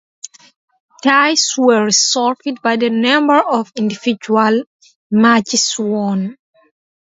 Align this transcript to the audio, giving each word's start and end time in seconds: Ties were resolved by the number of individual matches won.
Ties 1.03 1.53
were 1.59 1.85
resolved 1.85 2.41
by 2.63 2.75
the 2.75 2.89
number 2.89 3.37
of 3.39 3.71
individual 3.75 4.63
matches 5.11 5.75
won. 5.77 6.35